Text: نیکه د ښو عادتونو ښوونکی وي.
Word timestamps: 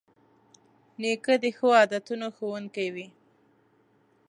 نیکه 1.01 1.33
د 1.43 1.45
ښو 1.57 1.67
عادتونو 1.79 2.27
ښوونکی 2.35 2.87
وي. 2.95 3.07